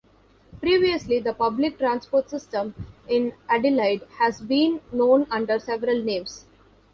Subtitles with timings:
[0.61, 2.73] Previously, the public transport system
[3.07, 6.47] in Adelaide has been known under several names.